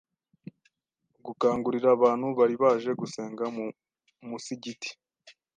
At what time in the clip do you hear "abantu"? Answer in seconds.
1.97-2.27